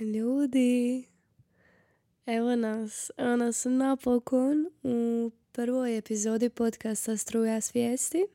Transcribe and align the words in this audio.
Ljudi, 0.00 1.04
evo 2.26 2.56
nas, 2.56 3.10
evo 3.16 3.36
nas 3.36 3.64
napokon 3.64 4.66
u 4.82 5.30
prvoj 5.52 5.98
epizodi 5.98 6.48
podcasta 6.48 7.16
Struja 7.16 7.60
svijesti. 7.60 8.26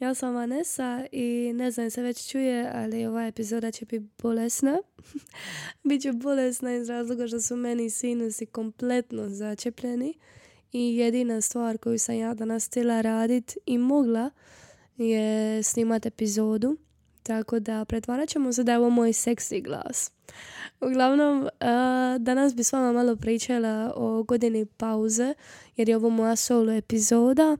Ja 0.00 0.14
sam 0.14 0.34
Vanessa 0.34 1.06
i 1.12 1.52
ne 1.54 1.70
znam 1.70 1.90
se 1.90 2.02
već 2.02 2.30
čuje, 2.30 2.70
ali 2.74 3.06
ova 3.06 3.26
epizoda 3.26 3.70
će 3.70 3.84
biti 3.84 4.06
bolesna. 4.22 4.78
Biće 5.88 6.12
bolesna 6.12 6.74
iz 6.74 6.88
razloga 6.88 7.26
što 7.26 7.40
su 7.40 7.56
meni 7.56 7.90
sinusi 7.90 8.46
kompletno 8.46 9.28
začepljeni 9.28 10.14
i 10.72 10.96
jedina 10.96 11.40
stvar 11.40 11.78
koju 11.78 11.98
sam 11.98 12.14
ja 12.14 12.34
danas 12.34 12.66
htjela 12.66 13.00
radit 13.00 13.56
i 13.66 13.78
mogla 13.78 14.30
je 14.96 15.62
snimat 15.62 16.06
epizodu. 16.06 16.76
Tako 17.22 17.58
da 17.58 17.84
pretvarat 17.84 18.28
ćemo 18.28 18.52
se 18.52 18.64
da 18.64 18.72
je 18.72 18.78
ovo 18.78 18.90
moj 18.90 19.12
seksi 19.12 19.60
glas. 19.60 20.12
Uglavnom, 20.80 21.48
danas 22.18 22.54
bi 22.54 22.64
s 22.64 22.72
vama 22.72 22.92
malo 22.92 23.16
pričala 23.16 23.92
o 23.96 24.22
godini 24.22 24.66
pauze, 24.66 25.34
jer 25.76 25.88
je 25.88 25.96
ovo 25.96 26.10
moja 26.10 26.36
solo 26.36 26.72
epizoda 26.72 27.56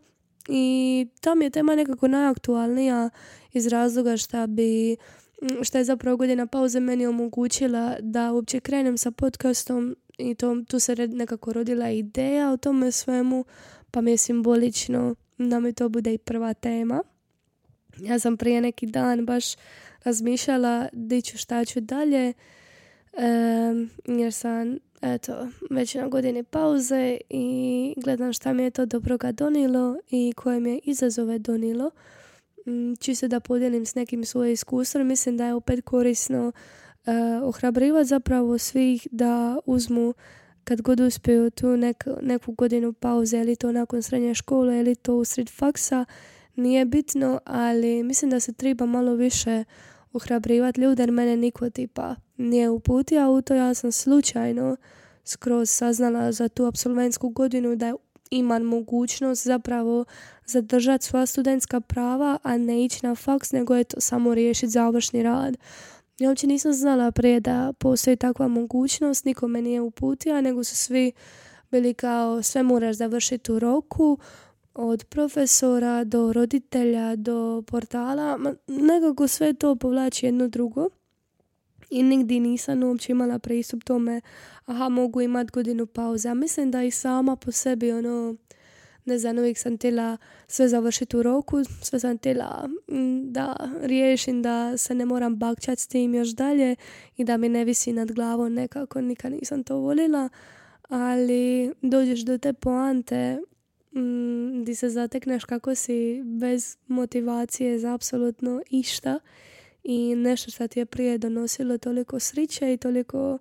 i 0.49 1.07
ta 1.21 1.35
mi 1.35 1.45
je 1.45 1.51
tema 1.51 1.77
nekako 1.77 2.09
najaktualnija 2.09 3.11
iz 3.53 3.67
razloga 3.67 4.17
što 4.17 4.47
bi 4.47 4.97
što 5.63 5.79
je 5.79 5.85
zapravo 5.85 6.17
godina 6.17 6.47
pauze 6.47 6.81
meni 6.81 7.07
omogućila 7.07 7.97
da 8.01 8.33
uopće 8.33 8.61
krenem 8.61 8.99
sa 8.99 9.11
podcastom 9.11 9.97
i 10.19 10.35
to, 10.35 10.57
tu 10.69 10.79
se 10.79 10.95
nekako 10.97 11.53
rodila 11.53 11.91
ideja 11.91 12.51
o 12.51 12.57
tome 12.57 12.93
svemu, 12.93 13.45
pa 13.91 14.01
mi 14.01 14.11
je 14.11 14.17
simbolično 14.17 15.15
da 15.39 15.61
mi 15.61 15.73
to 15.73 15.89
bude 15.89 16.15
i 16.15 16.19
prva 16.19 16.55
tema. 16.55 17.03
Ja 18.01 18.19
sam 18.19 18.37
prije 18.37 18.61
neki 18.61 18.87
dan 18.87 19.27
baš 19.27 19.45
razmišljala 20.05 20.89
di 20.93 21.23
ću 21.23 21.39
šta 21.39 21.65
ću 21.65 21.81
dalje 21.81 22.33
jer 24.05 24.33
sam 24.33 24.79
eto, 25.03 25.49
već 25.71 25.95
na 25.95 26.09
godini 26.09 26.43
pauze 26.43 27.19
i 27.31 27.95
gledam 27.97 28.33
šta 28.33 28.53
mi 28.53 28.63
je 28.63 28.71
to 28.71 28.87
dobroga 28.87 29.33
donilo 29.33 29.97
i 30.11 30.33
koje 30.37 30.61
mi 30.61 30.71
je 30.71 30.81
izazove 30.85 31.39
donilo. 31.39 31.91
Mm, 32.67 32.95
čisto 33.01 33.29
da 33.29 33.41
podijelim 33.41 33.87
s 33.87 33.95
nekim 33.95 34.25
svoje 34.25 34.53
iskustvo. 34.53 35.05
Mislim 35.05 35.37
da 35.37 35.47
je 35.47 35.55
opet 35.55 35.85
korisno 35.85 36.53
uh, 37.07 37.13
ohrabrivati 37.43 38.09
zapravo 38.09 38.59
svih 38.59 39.09
da 39.11 39.59
uzmu 39.67 40.15
kad 40.65 40.83
god 40.83 41.01
uspiju 41.01 41.51
tu 41.51 41.77
neku 42.23 42.53
godinu 42.53 42.93
pauze, 42.93 43.39
ili 43.39 43.57
to 43.57 43.73
nakon 43.73 44.03
srednje 44.03 44.35
škole, 44.35 44.79
ili 44.79 44.95
to 44.95 45.15
usred 45.15 45.51
faksa, 45.51 46.05
nije 46.59 46.85
bitno, 46.85 47.41
ali 47.45 48.03
mislim 48.03 48.31
da 48.31 48.41
se 48.41 48.53
treba 48.53 48.87
malo 48.87 49.15
više 49.15 49.65
ohrabrivati 50.13 50.81
ljude 50.81 51.03
jer 51.03 51.13
mene 51.13 51.37
niko 51.37 51.71
tipa 51.71 52.15
nije 52.37 52.71
uputio 52.71 53.33
u 53.33 53.43
to. 53.43 53.55
Ja 53.55 53.75
sam 53.75 53.93
slučajno 53.93 54.77
skroz 55.25 55.71
saznala 55.71 56.33
za 56.33 56.49
tu 56.49 56.65
absolventsku 56.65 57.29
godinu 57.29 57.77
da 57.77 57.95
imam 58.31 58.63
mogućnost 58.63 59.45
zapravo 59.45 60.05
zadržati 60.47 61.05
sva 61.05 61.27
studentska 61.27 61.81
prava, 61.81 62.39
a 62.43 62.59
ne 62.59 62.85
ići 62.85 63.07
na 63.07 63.15
faks, 63.15 63.53
nego 63.53 63.77
je 63.77 63.85
to 63.85 64.01
samo 64.01 64.35
riješiti 64.35 64.71
završni 64.71 65.23
rad. 65.23 65.57
Ja 66.19 66.29
uopće 66.29 66.47
nisam 66.47 66.73
znala 66.73 67.11
prije 67.11 67.41
da 67.41 67.73
postoji 67.79 68.17
takva 68.17 68.49
mogućnost, 68.49 69.25
niko 69.25 69.49
me 69.49 69.63
nije 69.63 69.81
uputio, 69.81 70.41
nego 70.41 70.65
su 70.65 70.77
svi 70.77 71.13
bili 71.71 71.95
kao 71.95 72.43
sve 72.43 72.63
moraš 72.63 72.97
završiti 72.97 73.53
u 73.53 73.59
roku, 73.59 74.19
od 74.81 75.05
profesora 75.05 76.05
do 76.05 76.33
roditelja 76.33 77.17
do 77.17 77.63
portala, 77.67 78.39
nekako 78.67 79.29
sve 79.29 79.53
to 79.53 79.77
povlači 79.77 80.27
jedno 80.27 80.49
drugo. 80.49 80.89
I 81.91 82.03
nigdje 82.03 82.41
nisam 82.41 82.83
uopće 82.83 83.13
imala 83.13 83.39
pristup 83.39 83.85
tome, 83.85 84.21
aha, 84.65 84.89
mogu 84.89 85.21
imat 85.21 85.51
godinu 85.51 85.87
pauze. 85.87 86.29
A 86.29 86.35
mislim 86.35 86.71
da 86.71 86.83
i 86.83 86.91
sama 86.91 87.37
po 87.37 87.53
sebi, 87.53 87.93
ono, 87.93 88.37
ne 89.05 89.19
znam, 89.19 89.39
uvijek 89.39 89.59
sam 89.59 89.77
htjela 89.77 90.17
sve 90.47 90.69
završiti 90.69 91.17
u 91.17 91.23
roku, 91.23 91.65
sve 91.83 92.01
sam 92.01 92.19
htjela 92.19 92.69
mm, 92.89 93.33
da 93.33 93.71
riješim 93.83 94.43
da 94.43 94.77
se 94.77 94.95
ne 94.95 95.07
moram 95.07 95.37
bakćati 95.37 95.83
s 95.83 95.87
tim 95.87 96.15
još 96.15 96.29
dalje 96.29 96.77
i 97.17 97.25
da 97.25 97.37
mi 97.37 97.49
ne 97.49 97.65
visi 97.65 97.93
nad 97.93 98.13
glavom 98.13 98.55
nekako, 98.55 99.01
nikad 99.01 99.33
nisam 99.33 99.63
to 99.63 99.77
volila, 99.77 100.29
ali 100.89 101.73
dođeš 101.83 102.21
do 102.21 102.39
te 102.39 102.53
poante 102.53 103.39
mm, 103.93 104.65
di 104.65 104.75
se 104.75 104.89
zatekneš 104.89 105.45
kako 105.45 105.75
si 105.75 106.23
bez 106.25 106.77
motivacije 106.87 107.79
za 107.79 107.95
apsolutno 107.95 108.63
išta 108.71 109.19
i 109.83 110.15
nešto 110.15 110.51
što 110.51 110.69
ti 110.69 110.79
je 110.79 110.87
prije 110.87 111.19
donosilo 111.19 111.79
toliko 111.79 112.19
sriće 112.19 112.73
i 112.73 112.77
toliko, 112.77 113.39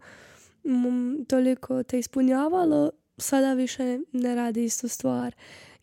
mm, 0.66 1.24
toliko 1.28 1.84
te 1.84 2.00
ispunjavalo, 2.00 2.92
sada 3.18 3.54
više 3.54 4.00
ne 4.12 4.36
radi 4.36 4.64
istu 4.64 4.88
stvar. 4.88 5.36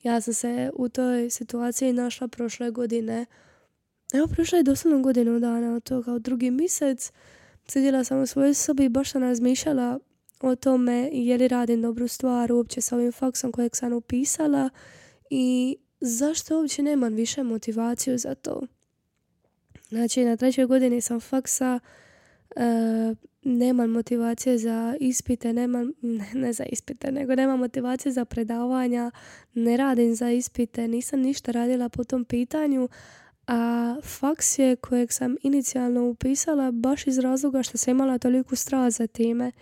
Ja 0.02 0.20
sam 0.20 0.34
se 0.34 0.70
u 0.74 0.88
toj 0.88 1.30
situaciji 1.30 1.92
našla 1.92 2.28
prošle 2.28 2.70
godine. 2.70 3.26
Evo, 4.14 4.26
prošle 4.26 4.58
je 4.58 4.62
doslovno 4.62 5.02
godinu 5.02 5.40
dana 5.40 5.74
od 5.74 5.82
toga, 5.82 6.18
drugi 6.18 6.50
mjesec. 6.50 7.12
Sjedila 7.68 8.04
sam 8.04 8.22
u 8.22 8.26
svojoj 8.26 8.54
sobi 8.54 8.84
i 8.84 8.88
baš 8.88 9.10
sam 9.10 9.22
razmišljala 9.22 9.98
o 10.40 10.56
tome 10.56 11.10
je 11.12 11.38
li 11.38 11.48
radim 11.48 11.82
dobru 11.82 12.08
stvar 12.08 12.52
uopće 12.52 12.80
sa 12.80 12.96
ovim 12.96 13.12
faksom 13.12 13.52
kojeg 13.52 13.76
sam 13.76 13.92
upisala 13.92 14.70
i 15.30 15.76
zašto 16.00 16.58
uopće 16.60 16.82
nemam 16.82 17.14
više 17.14 17.42
motivaciju 17.42 18.18
za 18.18 18.34
to. 18.34 18.62
Znači, 19.88 20.24
na 20.24 20.36
trećoj 20.36 20.66
godini 20.66 21.00
sam 21.00 21.20
faksa, 21.20 21.80
uh, 22.56 23.16
nemam 23.44 23.90
motivacije 23.90 24.58
za 24.58 24.96
ispite, 25.00 25.52
nemam, 25.52 25.92
ne, 26.02 26.30
ne 26.34 26.52
za 26.52 26.64
ispite, 26.64 27.12
nego 27.12 27.34
nemam 27.34 27.58
motivacije 27.58 28.12
za 28.12 28.24
predavanja, 28.24 29.10
ne 29.54 29.76
radim 29.76 30.14
za 30.14 30.30
ispite, 30.30 30.88
nisam 30.88 31.20
ništa 31.20 31.52
radila 31.52 31.88
po 31.88 32.04
tom 32.04 32.24
pitanju, 32.24 32.88
a 33.46 33.96
faks 34.02 34.58
je 34.58 34.76
kojeg 34.76 35.12
sam 35.12 35.36
inicijalno 35.42 36.08
upisala 36.08 36.70
baš 36.70 37.06
iz 37.06 37.18
razloga 37.18 37.62
što 37.62 37.78
sam 37.78 37.90
imala 37.90 38.18
toliko 38.18 38.56
strah 38.56 38.90
za 38.90 39.06
time. 39.06 39.52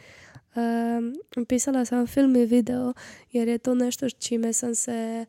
Um, 0.56 1.14
pisala 1.48 1.84
sam 1.84 2.06
film 2.06 2.36
i 2.36 2.46
video 2.46 2.92
jer 3.32 3.48
je 3.48 3.58
to 3.58 3.74
nešto 3.74 4.10
čime 4.10 4.52
sam 4.52 4.74
se 4.74 5.26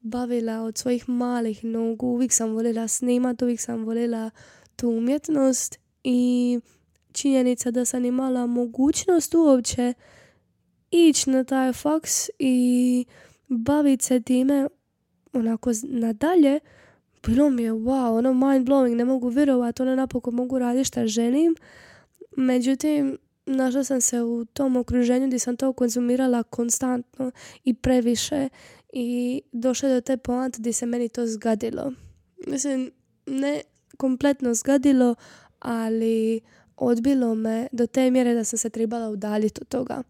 bavila 0.00 0.60
od 0.60 0.78
svojih 0.78 1.08
malih 1.08 1.64
nogu. 1.64 2.06
Uvijek 2.06 2.32
sam 2.32 2.50
voljela 2.50 2.88
snimati, 2.88 3.44
uvijek 3.44 3.60
sam 3.60 3.84
voljela 3.84 4.30
tu 4.76 4.88
umjetnost 4.88 5.78
i 6.04 6.60
činjenica 7.12 7.70
da 7.70 7.84
sam 7.84 8.04
imala 8.04 8.46
mogućnost 8.46 9.34
uopće 9.34 9.94
ići 10.90 11.30
na 11.30 11.44
taj 11.44 11.72
faks 11.72 12.28
i 12.38 13.04
baviti 13.48 14.04
se 14.04 14.20
time 14.20 14.68
onako 15.32 15.70
nadalje, 15.82 16.60
bilo 17.26 17.50
mi 17.50 17.62
je 17.62 17.72
wow, 17.72 18.18
ono 18.18 18.34
mind 18.34 18.68
blowing, 18.68 18.94
ne 18.94 19.04
mogu 19.04 19.28
vjerovati, 19.28 19.82
ono 19.82 19.96
napokon 19.96 20.34
mogu 20.34 20.58
raditi 20.58 20.84
što 20.84 21.06
želim. 21.06 21.56
Međutim, 22.36 23.18
našla 23.50 23.84
sam 23.84 24.00
se 24.00 24.22
u 24.22 24.44
tom 24.44 24.76
okruženju 24.76 25.26
gdje 25.26 25.38
sam 25.38 25.56
to 25.56 25.72
konzumirala 25.72 26.42
konstantno 26.42 27.30
i 27.64 27.74
previše 27.74 28.48
i 28.92 29.42
došla 29.52 29.88
do 29.88 30.00
te 30.00 30.16
poante 30.16 30.58
gdje 30.60 30.72
se 30.72 30.86
meni 30.86 31.08
to 31.08 31.26
zgadilo. 31.26 31.92
Mislim, 32.46 32.90
ne 33.26 33.60
kompletno 33.96 34.54
zgadilo, 34.54 35.14
ali 35.58 36.40
odbilo 36.76 37.34
me 37.34 37.68
do 37.72 37.86
te 37.86 38.10
mjere 38.10 38.34
da 38.34 38.44
sam 38.44 38.58
se 38.58 38.70
trebala 38.70 39.08
udaljiti 39.08 39.60
od 39.60 39.68
toga. 39.68 40.02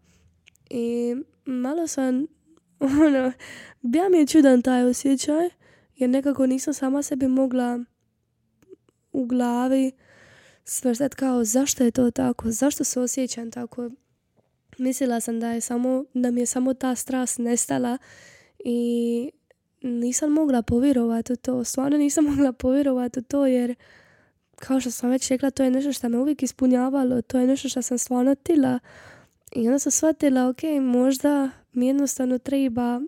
I 0.69 1.15
malo 1.45 1.87
sam, 1.87 2.25
ono, 3.07 3.31
bija 3.81 4.09
mi 4.09 4.17
je 4.17 4.27
čudan 4.27 4.61
taj 4.61 4.83
osjećaj, 4.83 5.49
jer 5.95 6.09
nekako 6.09 6.45
nisam 6.45 6.73
sama 6.73 7.03
sebi 7.03 7.27
mogla 7.27 7.79
u 9.11 9.25
glavi 9.25 9.91
svrstati 10.63 11.15
kao 11.15 11.43
zašto 11.43 11.83
je 11.83 11.91
to 11.91 12.11
tako, 12.11 12.51
zašto 12.51 12.83
se 12.83 12.99
osjećam 12.99 13.51
tako. 13.51 13.89
Mislila 14.77 15.19
sam 15.19 15.39
da, 15.39 15.51
je 15.51 15.61
samo, 15.61 16.05
da 16.13 16.31
mi 16.31 16.41
je 16.41 16.45
samo 16.45 16.73
ta 16.73 16.95
strast 16.95 17.39
nestala 17.39 17.97
i 18.59 19.31
nisam 19.81 20.31
mogla 20.31 20.61
povjerovati 20.61 21.33
u 21.33 21.35
to. 21.35 21.63
Stvarno 21.63 21.97
nisam 21.97 22.25
mogla 22.35 22.51
povjerovati 22.51 23.19
u 23.19 23.23
to 23.23 23.45
jer 23.45 23.75
kao 24.55 24.79
što 24.79 24.91
sam 24.91 25.09
već 25.09 25.29
rekla, 25.29 25.49
to 25.49 25.63
je 25.63 25.71
nešto 25.71 25.93
što 25.93 26.09
me 26.09 26.17
uvijek 26.17 26.43
ispunjavalo, 26.43 27.21
to 27.21 27.39
je 27.39 27.47
nešto 27.47 27.69
što 27.69 27.81
sam 27.81 27.97
stvarno 27.97 28.35
tila. 28.35 28.79
I 29.55 29.67
onda 29.67 29.79
sam 29.79 29.91
shvatila, 29.91 30.47
ok, 30.47 30.63
možda 30.81 31.49
mi 31.73 31.87
jednostavno 31.87 32.37
treba 32.37 33.01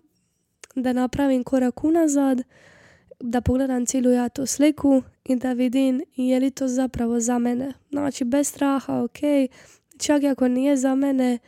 da 0.74 0.92
napravim 0.92 1.44
korak 1.44 1.84
unazad, 1.84 2.42
da 3.20 3.40
pogledam 3.40 3.86
cijelu 3.86 4.10
ja 4.10 4.28
tu 4.28 4.46
sliku 4.46 5.02
i 5.24 5.36
da 5.36 5.52
vidim 5.52 6.02
je 6.16 6.40
li 6.40 6.50
to 6.50 6.68
zapravo 6.68 7.20
za 7.20 7.38
mene. 7.38 7.72
Znači, 7.90 8.24
bez 8.24 8.48
straha, 8.48 9.02
ok, 9.02 9.18
čak 9.98 10.22
i 10.22 10.28
ako 10.28 10.48
nije 10.48 10.76
za 10.76 10.94
mene, 10.94 11.38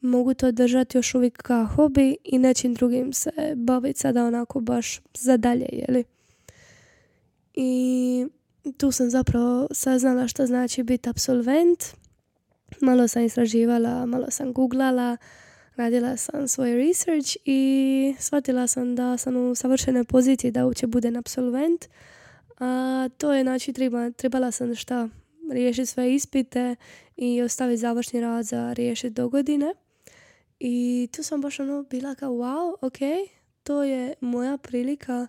mogu 0.00 0.34
to 0.34 0.52
držati 0.52 0.98
još 0.98 1.14
uvijek 1.14 1.42
kao 1.42 1.66
hobi 1.66 2.16
i 2.24 2.38
nečim 2.38 2.74
drugim 2.74 3.12
se 3.12 3.30
baviti 3.56 4.00
sada 4.00 4.24
onako 4.24 4.60
baš 4.60 5.00
za 5.14 5.36
dalje, 5.36 5.66
jeli? 5.72 6.04
I 7.54 8.26
tu 8.76 8.90
sam 8.90 9.10
zapravo 9.10 9.68
saznala 9.70 10.28
što 10.28 10.46
znači 10.46 10.82
biti 10.82 11.08
absolvent 11.08 11.84
malo 12.80 13.08
sam 13.08 13.22
istraživala, 13.22 14.06
malo 14.06 14.26
sam 14.30 14.52
googlala, 14.52 15.16
radila 15.76 16.16
sam 16.16 16.48
svoj 16.48 16.74
research 16.74 17.36
i 17.44 18.14
shvatila 18.18 18.66
sam 18.66 18.96
da 18.96 19.16
sam 19.16 19.36
u 19.36 19.54
savršenoj 19.54 20.04
poziciji 20.04 20.50
da 20.50 20.66
uopće 20.66 20.86
budem 20.86 21.16
absolvent. 21.16 21.84
A 22.60 23.08
to 23.18 23.32
je, 23.32 23.42
znači, 23.42 23.72
treba, 23.72 24.10
trebala 24.10 24.50
sam 24.50 24.74
šta? 24.74 25.08
Riješiti 25.52 25.86
sve 25.86 26.14
ispite 26.14 26.76
i 27.16 27.42
ostaviti 27.42 27.80
završni 27.80 28.20
rad 28.20 28.44
za 28.44 28.72
riješiti 28.72 29.14
do 29.14 29.28
godine. 29.28 29.74
I 30.60 31.08
tu 31.16 31.22
sam 31.22 31.40
baš 31.40 31.60
ono 31.60 31.82
bila 31.82 32.14
kao 32.14 32.30
wow, 32.30 32.74
ok, 32.80 32.98
to 33.62 33.82
je 33.82 34.14
moja 34.20 34.58
prilika 34.58 35.26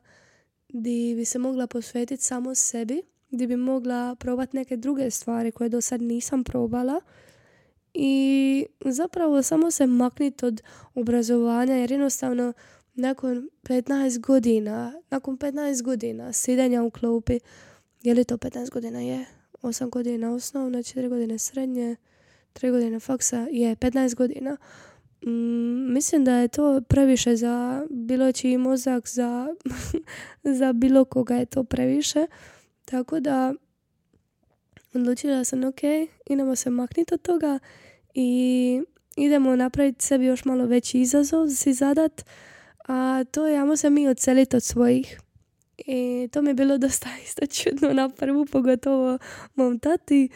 di 0.70 1.14
bi 1.16 1.26
se 1.26 1.40
mogla 1.40 1.68
posvetiti 1.68 2.24
samo 2.24 2.56
sebi, 2.56 3.02
di 3.30 3.48
bi 3.48 3.56
mogla 3.56 4.16
probati 4.20 4.58
neke 4.58 4.78
druge 4.78 5.12
stvari 5.12 5.52
koje 5.52 5.70
do 5.70 5.82
sad 5.82 6.02
nisam 6.02 6.44
probala 6.44 7.02
i 7.94 8.66
zapravo 8.86 9.44
samo 9.44 9.72
se 9.72 9.88
makniti 9.88 10.46
od 10.46 10.62
obrazovanja 10.96 11.76
jer 11.76 11.92
jednostavno 11.92 12.54
nakon 12.94 13.50
15 13.64 14.20
godina, 14.20 14.94
nakon 15.10 15.38
15 15.38 15.82
godina 15.82 16.34
sidenja 16.34 16.84
u 16.84 16.90
klupi, 16.90 17.40
je 18.04 18.14
li 18.14 18.24
to 18.24 18.38
15 18.38 18.70
godina? 18.70 19.00
Je. 19.00 19.26
8 19.62 19.90
godina 19.90 20.34
osnovno, 20.34 20.78
4 20.78 21.10
godine 21.10 21.38
srednje, 21.38 21.96
3 22.54 22.72
godine 22.72 23.00
faksa, 23.00 23.48
je 23.52 23.76
15 23.76 24.16
godina. 24.16 24.58
Mm, 25.26 25.94
mislim 25.94 26.26
da 26.26 26.36
je 26.36 26.48
to 26.48 26.82
previše 26.82 27.36
za 27.36 27.86
bilo 27.90 28.32
čiji 28.32 28.58
mozak, 28.58 29.08
za, 29.08 29.56
za 30.60 30.74
bilo 30.74 31.06
koga 31.06 31.36
je 31.36 31.46
to 31.46 31.64
previše. 31.64 32.28
Tako 32.86 33.20
da 33.20 33.54
odlučila 34.94 35.44
sam 35.44 35.64
ok, 35.64 35.82
idemo 36.30 36.56
se 36.56 36.70
makniti 36.70 37.14
od 37.14 37.22
toga 37.22 37.60
i 38.14 38.82
idemo 39.16 39.56
napraviti 39.56 40.06
sebi 40.06 40.26
još 40.26 40.46
malo 40.46 40.66
veći 40.66 41.00
izazov 41.00 41.48
si 41.50 41.74
zadat, 41.74 42.26
a 42.88 43.24
to 43.32 43.48
je 43.48 43.58
ajmo 43.58 43.76
se 43.76 43.90
mi 43.90 44.08
odseliti 44.08 44.56
od 44.56 44.64
svojih. 44.64 45.20
I 45.78 46.30
to 46.32 46.42
mi 46.42 46.50
je 46.50 46.54
bilo 46.54 46.78
dosta 46.78 47.10
isto 47.26 47.46
čudno 47.46 47.94
na 47.94 48.10
prvu, 48.10 48.46
pogotovo 48.46 49.18
mom 49.56 49.80
tati, 49.80 50.30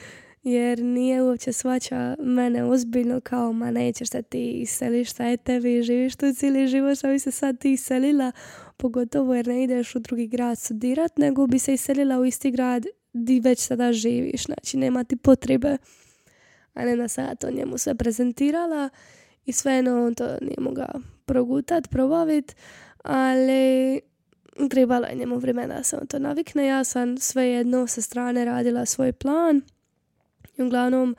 jer 0.44 0.80
nije 0.80 1.22
uopće 1.24 1.54
svača 1.54 2.16
mene 2.20 2.64
ozbiljno 2.64 3.20
kao 3.20 3.54
ma 3.54 3.72
nećeš 3.72 4.10
se 4.10 4.22
ti 4.22 4.52
iseliš, 4.52 5.12
šta 5.12 5.26
je 5.26 5.38
tebi, 5.38 5.84
živiš 5.84 6.16
tu 6.16 6.34
cijeli 6.34 6.68
život, 6.68 6.98
šta 6.98 7.08
bi 7.08 7.20
se 7.20 7.32
sad 7.32 7.60
ti 7.60 7.74
iselila, 7.74 8.32
pogotovo 8.78 9.36
jer 9.36 9.48
ne 9.48 9.64
ideš 9.64 9.96
u 9.96 10.00
drugi 10.00 10.28
grad 10.28 10.60
studirat, 10.60 11.18
nego 11.18 11.48
bi 11.48 11.60
se 11.60 11.74
iselila 11.74 12.20
u 12.20 12.26
isti 12.26 12.52
grad 12.52 12.86
di 13.14 13.40
već 13.40 13.60
sada 13.60 13.94
živiš, 13.94 14.46
znači 14.46 14.78
nema 14.78 15.04
ti 15.04 15.16
potrebe. 15.16 15.78
A 16.74 16.86
ne 16.86 16.96
da 16.96 17.08
sad 17.08 17.40
to 17.40 17.52
njemu 17.52 17.78
sve 17.78 17.96
prezentirala 17.96 18.90
i 19.46 19.52
sve 19.52 19.80
on 19.92 20.16
to 20.16 20.26
nije 20.42 20.58
mogao 20.60 21.02
progutat, 21.26 21.90
probavit, 21.90 22.56
ali 23.04 24.02
trebalo 24.70 25.06
je 25.06 25.16
njemu 25.16 25.38
vremena 25.38 25.78
da 25.78 25.84
se 25.84 25.98
on 25.98 26.08
to 26.08 26.20
navikne. 26.20 26.68
Ja 26.68 26.84
sam 26.84 27.18
svejedno 27.18 27.88
sa 27.88 28.02
strane 28.02 28.46
radila 28.46 28.86
svoj 28.86 29.12
plan 29.12 29.62
i 30.58 30.64
uglavnom 30.64 31.16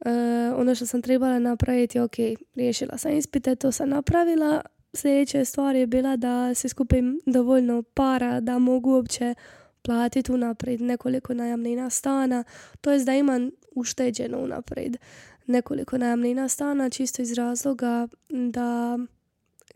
uh, 0.00 0.10
ono 0.56 0.74
što 0.74 0.86
sam 0.86 1.02
trebala 1.02 1.38
napraviti, 1.38 2.00
ok, 2.00 2.16
riješila 2.54 2.98
sam 2.98 3.12
ispite, 3.12 3.54
to 3.56 3.72
sam 3.72 3.88
napravila. 3.88 4.60
Sljedeća 4.94 5.44
stvar 5.44 5.76
je 5.76 5.86
bila 5.86 6.16
da 6.16 6.54
se 6.54 6.68
skupim 6.68 7.20
dovoljno 7.26 7.82
para 7.82 8.40
da 8.40 8.58
mogu 8.58 8.90
uopće 8.90 9.34
platiti 9.82 10.32
unaprijed 10.32 10.80
nekoliko 10.80 11.34
najamnina 11.34 11.90
stana, 11.90 12.44
to 12.80 12.92
jest 12.92 13.06
da 13.06 13.14
imam 13.14 13.50
ušteđeno 13.74 14.38
unaprijed 14.38 14.96
nekoliko 15.48 15.98
najamnina 15.98 16.48
stana, 16.48 16.90
čisto 16.90 17.22
iz 17.22 17.32
razloga 17.32 18.08
da 18.28 18.98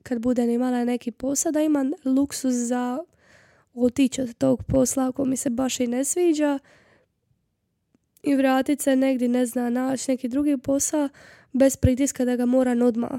kad 0.02 0.18
budem 0.20 0.50
imala 0.50 0.84
neki 0.84 1.10
posao, 1.10 1.52
da 1.52 1.60
imam 1.60 1.90
luksus 2.04 2.54
za 2.54 2.98
otići 3.74 4.22
od 4.22 4.34
tog 4.34 4.62
posla 4.68 5.08
ako 5.08 5.24
mi 5.24 5.36
se 5.36 5.50
baš 5.50 5.80
i 5.80 5.86
ne 5.86 6.04
sviđa 6.04 6.58
i 8.22 8.34
vratiti 8.34 8.82
se 8.82 8.96
negdje, 8.96 9.28
ne 9.28 9.46
zna, 9.46 9.70
naći 9.70 10.10
neki 10.10 10.28
drugi 10.28 10.58
posao 10.58 11.08
bez 11.52 11.76
pritiska 11.76 12.24
da 12.24 12.36
ga 12.36 12.46
moram 12.46 12.82
odmah 12.82 13.10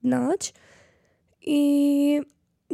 naći. 0.00 0.52
I 1.40 2.22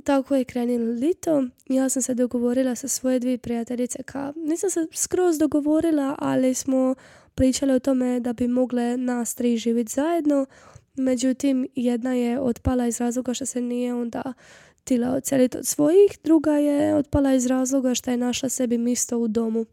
tako 0.04 0.36
je 0.36 0.44
krenulo 0.44 0.92
lito. 0.92 1.44
Ja 1.66 1.88
sam 1.88 2.02
se 2.02 2.14
dogovorila 2.14 2.74
sa 2.74 2.88
svoje 2.88 3.18
dvije 3.18 3.38
prijateljice. 3.38 4.02
Ka, 4.02 4.32
nisam 4.36 4.70
se 4.70 4.86
skroz 4.92 5.38
dogovorila, 5.38 6.14
ali 6.18 6.54
smo 6.54 6.94
pričali 7.36 7.72
o 7.72 7.78
tome 7.78 8.20
da 8.20 8.32
bi 8.32 8.48
mogle 8.48 8.96
nas 8.96 9.34
tri 9.34 9.56
živjeti 9.56 9.92
zajedno. 9.92 10.46
Međutim, 10.96 11.68
jedna 11.74 12.14
je 12.14 12.40
otpala 12.40 12.86
iz 12.86 13.00
razloga 13.00 13.34
što 13.34 13.46
se 13.46 13.60
nije 13.60 13.94
onda 13.94 14.22
tila 14.84 15.10
odseliti 15.10 15.58
od 15.58 15.66
svojih. 15.66 16.18
Druga 16.24 16.52
je 16.52 16.94
otpala 16.94 17.34
iz 17.34 17.46
razloga 17.46 17.94
što 17.94 18.10
je 18.10 18.16
našla 18.16 18.48
sebi 18.48 18.78
mjesto 18.78 19.18
u 19.18 19.28
domu. 19.28 19.66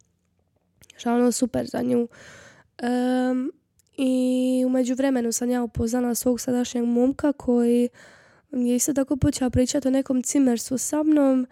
Što 0.98 1.10
je 1.10 1.16
ono 1.16 1.32
super 1.32 1.66
za 1.68 1.82
nju. 1.82 2.08
Um, 2.84 3.52
I 3.98 4.64
u 4.66 4.70
međuvremenu 4.70 5.32
sam 5.32 5.50
ja 5.50 5.64
upoznala 5.64 6.16
svog 6.16 6.42
sadašnjeg 6.42 6.86
momka 6.86 7.34
koji 7.34 7.90
je 8.52 8.76
isto 8.76 8.94
tako 8.94 9.18
počeo 9.18 9.50
pričati 9.50 9.88
o 9.88 9.92
nekom 9.92 10.24
cimersu 10.24 10.78
sa 10.78 11.04
mnom. 11.04 11.48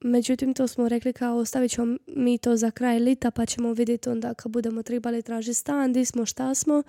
Međutim, 0.00 0.54
to 0.54 0.68
smo 0.68 0.88
rekli 0.88 1.12
kao 1.12 1.36
ostavit 1.36 1.70
ćemo 1.70 1.96
mi 2.06 2.38
to 2.38 2.56
za 2.56 2.70
kraj 2.70 2.98
lita 2.98 3.30
pa 3.30 3.46
ćemo 3.46 3.72
vidjeti 3.72 4.08
onda 4.08 4.34
kad 4.34 4.52
budemo 4.52 4.82
trebali 4.82 5.22
tražiti 5.22 5.54
stan, 5.54 5.92
di 5.92 6.04
smo, 6.04 6.26
šta 6.26 6.54
smo. 6.54 6.82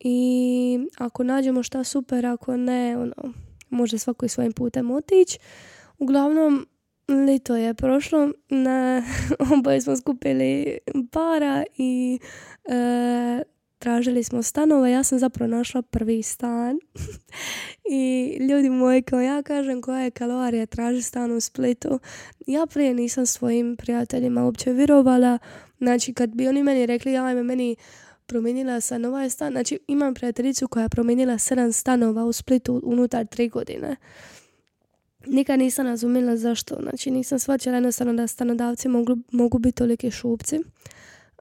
I 0.00 0.78
ako 0.98 1.24
nađemo 1.24 1.62
šta 1.62 1.84
super, 1.84 2.26
ako 2.26 2.56
ne, 2.56 2.96
ono, 2.96 3.32
može 3.70 3.98
svako 3.98 4.26
i 4.26 4.28
svojim 4.28 4.52
putem 4.52 4.90
otići. 4.90 5.38
Uglavnom, 5.98 6.66
lito 7.08 7.56
je 7.56 7.74
prošlo, 7.74 8.32
na, 8.48 9.02
oboje 9.58 9.80
smo 9.80 9.96
skupili 9.96 10.78
para 11.12 11.64
i 11.76 12.18
e, 12.64 13.42
tražili 13.78 14.24
smo 14.24 14.42
stanova, 14.42 14.88
ja 14.88 15.02
sam 15.02 15.18
zapravo 15.18 15.50
našla 15.50 15.82
prvi 15.82 16.22
stan 16.22 16.78
i 18.00 18.36
ljudi 18.50 18.70
moji 18.70 19.02
kao 19.02 19.20
ja 19.20 19.42
kažem 19.42 19.82
koja 19.82 20.00
je 20.00 20.10
kalorija 20.10 20.66
traži 20.66 21.02
stan 21.02 21.32
u 21.32 21.40
Splitu. 21.40 22.00
Ja 22.46 22.66
prije 22.66 22.94
nisam 22.94 23.26
svojim 23.26 23.76
prijateljima 23.76 24.44
uopće 24.44 24.72
vjerovala, 24.72 25.38
znači 25.78 26.14
kad 26.14 26.30
bi 26.30 26.48
oni 26.48 26.62
meni 26.62 26.86
rekli 26.86 27.12
ja 27.12 27.34
me 27.34 27.42
meni 27.42 27.76
promijenila 28.26 28.80
sam 28.80 29.04
ovaj 29.04 29.30
stan, 29.30 29.52
znači 29.52 29.78
imam 29.86 30.14
prijateljicu 30.14 30.68
koja 30.68 30.82
je 30.82 30.88
promijenila 30.88 31.38
sedam 31.38 31.72
stanova 31.72 32.24
u 32.24 32.32
Splitu 32.32 32.80
unutar 32.84 33.26
tri 33.26 33.48
godine. 33.48 33.96
Nikad 35.26 35.58
nisam 35.58 35.86
razumjela 35.86 36.36
zašto, 36.36 36.76
znači 36.82 37.10
nisam 37.10 37.38
shvaćala 37.38 37.76
jednostavno 37.76 38.14
da 38.14 38.26
stanodavci 38.26 38.88
mogu, 38.88 39.16
mogu 39.32 39.58
biti 39.58 39.76
toliki 39.76 40.10
šupci, 40.10 40.60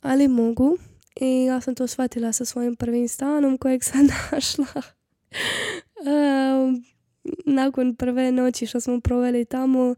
ali 0.01 0.27
mogu 0.27 0.77
i 1.21 1.43
ja 1.43 1.61
sam 1.61 1.75
to 1.75 1.87
shvatila 1.87 2.33
sa 2.33 2.45
svojim 2.45 2.75
prvim 2.75 3.07
stanom 3.07 3.57
kojeg 3.57 3.83
sam 3.83 4.07
našla. 4.31 4.81
nakon 7.45 7.95
prve 7.95 8.31
noći 8.31 8.65
što 8.65 8.79
smo 8.79 8.99
proveli 8.99 9.45
tamo, 9.45 9.95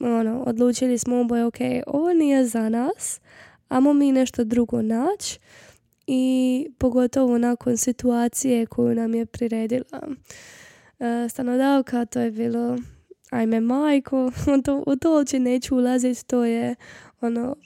ono, 0.00 0.42
odlučili 0.46 0.98
smo 0.98 1.20
oboje, 1.20 1.44
ok, 1.44 1.58
ovo 1.86 2.12
nije 2.12 2.44
za 2.44 2.68
nas, 2.68 3.20
amo 3.68 3.92
mi 3.92 4.12
nešto 4.12 4.44
drugo 4.44 4.82
naći 4.82 5.38
i 6.06 6.68
pogotovo 6.78 7.38
nakon 7.38 7.76
situacije 7.76 8.66
koju 8.66 8.94
nam 8.94 9.14
je 9.14 9.26
priredila 9.26 10.02
stanodavka, 11.30 12.04
to 12.04 12.20
je 12.20 12.30
bilo 12.30 12.78
ajme 13.30 13.60
majko, 13.60 14.30
to, 14.64 14.84
u 14.86 14.96
to 14.96 15.12
uopće 15.12 15.38
neću 15.38 15.76
ulaziti, 15.76 16.26
to 16.26 16.44
je 16.44 16.74
ono 17.20 17.56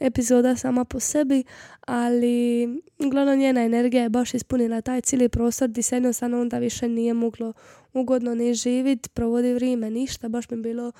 epizoda 0.00 0.56
sama 0.56 0.84
po 0.84 1.00
sebi, 1.00 1.44
ali 1.80 2.68
uglavnom 2.98 3.38
njena 3.38 3.62
energija 3.62 4.02
je 4.02 4.08
baš 4.08 4.34
ispunila 4.34 4.80
taj 4.80 5.00
cijeli 5.00 5.28
prostor 5.28 5.68
gdje 5.68 5.82
se 5.82 5.96
jednostavno 5.96 6.40
onda 6.40 6.58
više 6.58 6.88
nije 6.88 7.14
moglo 7.14 7.52
ugodno 7.92 8.34
ni 8.34 8.54
živjeti, 8.54 9.08
provodi 9.08 9.54
vrijeme, 9.54 9.90
ništa, 9.90 10.28
baš 10.28 10.50
mi 10.50 10.56
bilo 10.56 10.92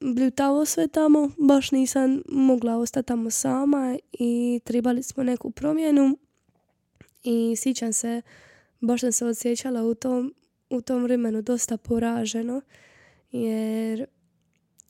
bljutavo 0.00 0.64
sve 0.64 0.88
tamo, 0.88 1.30
baš 1.38 1.70
nisam 1.70 2.22
mogla 2.28 2.76
ostati 2.76 3.06
tamo 3.06 3.30
sama 3.30 3.98
i 4.12 4.60
trebali 4.64 5.02
smo 5.02 5.22
neku 5.22 5.50
promjenu 5.50 6.18
i 7.24 7.54
sjećam 7.56 7.92
se, 7.92 8.22
baš 8.80 9.00
sam 9.00 9.12
se 9.12 9.26
osjećala 9.26 9.82
u 9.82 9.94
tom, 9.94 10.34
u 10.70 10.80
tom 10.80 11.02
vremenu 11.02 11.42
dosta 11.42 11.76
poraženo 11.76 12.60
jer 13.32 14.06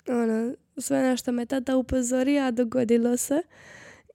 ono, 0.09 0.55
sve 0.79 1.03
na 1.03 1.17
što 1.17 1.33
me 1.33 1.47
tata 1.47 1.77
upozorio, 1.77 2.51
dogodilo 2.51 3.17
se. 3.17 3.43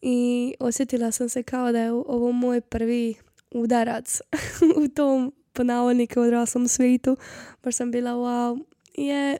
I 0.02 0.54
osjetila 0.60 1.12
sam 1.12 1.30
se 1.30 1.44
kao 1.44 1.72
da 1.72 1.80
je 1.80 1.92
ovo 1.92 2.32
moj 2.32 2.62
prvi 2.62 3.16
udarac 3.52 4.22
u 4.84 4.88
tom 4.88 5.34
po 5.54 5.64
navodnike 5.64 6.20
odraslom 6.20 6.68
svijetu. 6.68 7.18
Baš 7.64 7.76
sam 7.76 7.92
bila 7.92 8.12
wow, 8.12 8.64
je, 8.94 9.38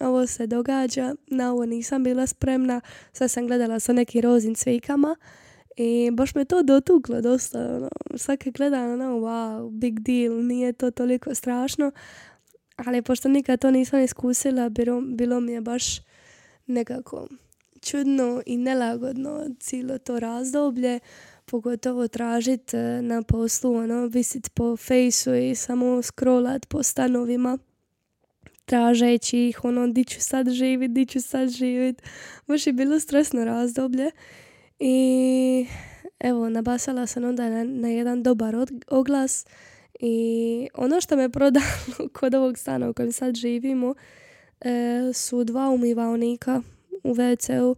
ovo 0.00 0.26
se 0.26 0.46
događa, 0.46 1.14
na 1.26 1.52
ovo 1.52 1.66
nisam 1.66 2.04
bila 2.04 2.26
spremna, 2.26 2.80
sad 3.12 3.30
sam 3.30 3.46
gledala 3.46 3.80
sa 3.80 3.92
nekim 3.92 4.20
rozim 4.20 4.54
cvikama 4.54 5.16
I 5.76 6.10
baš 6.12 6.34
me 6.34 6.44
to 6.44 6.62
dotuklo 6.62 7.20
dosta, 7.20 7.58
ono, 7.58 7.88
svake 8.16 8.50
gledam, 8.50 8.92
ono, 8.92 9.04
wow, 9.04 9.70
big 9.70 10.00
deal, 10.00 10.44
nije 10.44 10.72
to 10.72 10.90
toliko 10.90 11.34
strašno, 11.34 11.90
ali 12.76 13.02
pošto 13.02 13.28
nikad 13.28 13.60
to 13.60 13.70
nisam 13.70 14.00
iskusila, 14.00 14.68
bilo, 14.68 15.00
bilo 15.00 15.40
mi 15.40 15.52
je 15.52 15.60
baš 15.60 16.00
nekako 16.66 17.28
čudno 17.82 18.42
i 18.46 18.56
nelagodno 18.56 19.46
cijelo 19.60 19.98
to 19.98 20.20
razdoblje, 20.20 21.00
pogotovo 21.44 22.08
tražit 22.08 22.74
e, 22.74 23.02
na 23.02 23.22
poslu, 23.22 23.74
ono, 23.74 24.06
visit 24.06 24.48
po 24.54 24.76
fejsu 24.76 25.34
i 25.34 25.54
samo 25.54 26.02
scrollat 26.02 26.66
po 26.66 26.82
stanovima 26.82 27.58
tražeći 28.64 29.38
ih, 29.38 29.64
ono, 29.64 29.86
di 29.86 30.04
ću 30.04 30.20
sad 30.20 30.50
živit, 30.50 30.92
di 30.92 31.06
ću 31.06 31.20
sad 31.20 31.48
živit. 31.48 32.02
Baš 32.46 32.66
je 32.66 32.72
bilo 32.72 33.00
stresno 33.00 33.44
razdoblje 33.44 34.10
i 34.78 35.66
evo, 36.20 36.48
nabasala 36.48 37.06
sam 37.06 37.24
onda 37.24 37.50
na, 37.50 37.64
na 37.64 37.88
jedan 37.88 38.22
dobar 38.22 38.56
oglas 38.88 39.46
i 40.00 40.68
ono 40.74 41.00
što 41.00 41.16
me 41.16 41.28
prodalo 41.28 41.66
kod 42.20 42.34
ovog 42.34 42.58
stana 42.58 42.90
u 42.90 42.94
kojem 42.94 43.12
sad 43.12 43.34
živimo 43.34 43.94
su 45.14 45.44
dva 45.44 45.68
umivalnika 45.68 46.62
u 47.04 47.14
WC-u. 47.14 47.76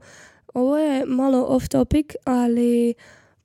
Ovo 0.55 0.79
je 0.79 1.07
malo 1.07 1.45
off 1.45 1.69
topic, 1.69 2.07
ali 2.25 2.95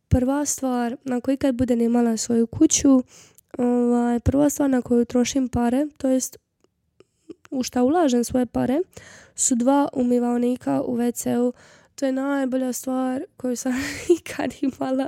prva 0.08 0.46
stvar 0.46 0.98
na 1.04 1.22
koju 1.22 1.38
kad 1.38 1.56
budem 1.56 1.82
imala 1.82 2.18
svoju 2.18 2.48
kuću, 2.48 3.04
ovaj, 3.58 4.20
prva 4.20 4.50
stvar 4.50 4.70
na 4.70 4.82
koju 4.82 5.06
trošim 5.06 5.50
pare, 5.50 5.88
to 5.98 6.08
jest 6.08 6.38
u 7.52 7.64
šta 7.64 7.84
ulažem 7.84 8.24
svoje 8.24 8.46
pare, 8.46 8.80
su 9.36 9.56
dva 9.56 9.90
umivalnika 9.94 10.82
u 10.82 10.98
WC-u. 10.98 11.54
To 11.96 12.06
je 12.06 12.12
najbolja 12.12 12.74
stvar 12.74 13.24
koju 13.38 13.56
sam 13.56 13.74
ikad 14.20 14.54
imala. 14.62 15.08